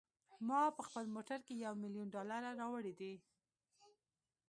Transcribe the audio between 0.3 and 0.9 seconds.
ما په